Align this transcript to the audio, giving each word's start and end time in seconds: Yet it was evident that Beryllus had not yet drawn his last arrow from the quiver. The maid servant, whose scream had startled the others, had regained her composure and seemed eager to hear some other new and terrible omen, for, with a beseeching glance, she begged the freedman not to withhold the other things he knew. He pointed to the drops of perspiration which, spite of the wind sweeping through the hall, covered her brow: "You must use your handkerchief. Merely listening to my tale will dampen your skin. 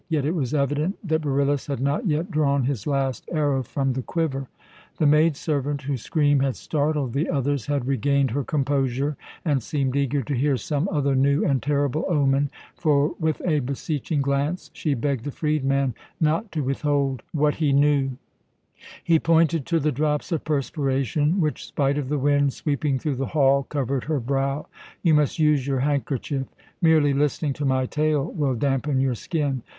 Yet 0.09 0.25
it 0.25 0.33
was 0.33 0.51
evident 0.55 0.97
that 1.07 1.21
Beryllus 1.21 1.67
had 1.67 1.79
not 1.79 2.07
yet 2.07 2.31
drawn 2.31 2.63
his 2.63 2.87
last 2.87 3.29
arrow 3.31 3.61
from 3.61 3.93
the 3.93 4.01
quiver. 4.01 4.47
The 4.97 5.05
maid 5.05 5.35
servant, 5.37 5.83
whose 5.83 6.01
scream 6.01 6.39
had 6.39 6.55
startled 6.55 7.13
the 7.13 7.29
others, 7.29 7.67
had 7.67 7.85
regained 7.85 8.31
her 8.31 8.43
composure 8.43 9.15
and 9.45 9.61
seemed 9.61 9.95
eager 9.95 10.23
to 10.23 10.33
hear 10.33 10.57
some 10.57 10.89
other 10.91 11.13
new 11.15 11.45
and 11.45 11.61
terrible 11.61 12.03
omen, 12.09 12.49
for, 12.75 13.13
with 13.19 13.43
a 13.45 13.59
beseeching 13.59 14.21
glance, 14.23 14.71
she 14.73 14.95
begged 14.95 15.23
the 15.23 15.29
freedman 15.29 15.93
not 16.19 16.51
to 16.53 16.63
withhold 16.63 17.21
the 17.31 17.39
other 17.39 17.51
things 17.51 17.59
he 17.59 17.71
knew. 17.71 18.17
He 19.03 19.19
pointed 19.19 19.67
to 19.67 19.79
the 19.79 19.91
drops 19.91 20.31
of 20.31 20.43
perspiration 20.43 21.39
which, 21.39 21.63
spite 21.67 21.99
of 21.99 22.09
the 22.09 22.17
wind 22.17 22.53
sweeping 22.53 22.97
through 22.97 23.17
the 23.17 23.27
hall, 23.37 23.67
covered 23.69 24.05
her 24.05 24.19
brow: 24.19 24.65
"You 25.03 25.13
must 25.13 25.37
use 25.37 25.67
your 25.67 25.81
handkerchief. 25.81 26.47
Merely 26.81 27.13
listening 27.13 27.53
to 27.53 27.65
my 27.65 27.85
tale 27.85 28.25
will 28.31 28.55
dampen 28.55 28.99
your 28.99 29.13
skin. 29.13 29.61